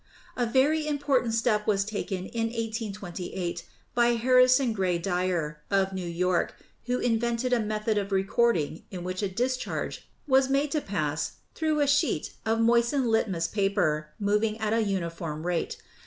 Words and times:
A 0.35 0.47
very 0.47 0.87
important 0.87 1.35
step 1.35 1.67
was 1.67 1.85
taken 1.85 2.25
in 2.25 2.47
1828 2.47 3.65
by 3.93 4.15
Harrison 4.15 4.73
Gray 4.73 4.97
Dyar, 4.97 5.61
of 5.69 5.93
New 5.93 6.07
York, 6.07 6.55
who 6.87 6.97
invented 6.97 7.53
a 7.53 7.59
method 7.59 7.99
of 7.99 8.11
recording 8.11 8.81
in 8.89 9.03
which 9.03 9.21
a 9.21 9.29
discharge 9.29 10.09
was 10.27 10.49
made 10.49 10.71
to 10.71 10.81
pass 10.81 11.33
through 11.53 11.81
a 11.81 11.85
sheet 11.87 12.33
of 12.47 12.59
moistened 12.59 13.11
litmus 13.11 13.47
paper 13.49 14.09
moving 14.19 14.57
at 14.57 14.73
a 14.73 14.81
uniform 14.81 15.45
rate. 15.45 15.77